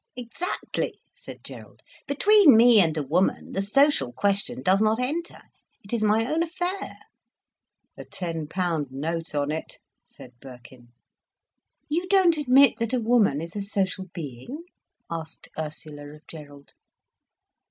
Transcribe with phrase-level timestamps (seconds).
[0.15, 1.81] "Exactly," said Gerald.
[2.07, 5.37] "Between me and a woman, the social question does not enter.
[5.83, 6.97] It is my own affair."
[7.97, 9.77] "A ten pound note on it,"
[10.07, 10.87] said Birkin.
[11.87, 14.63] "You don't admit that a woman is a social being?"
[15.11, 16.73] asked Ursula of Gerald.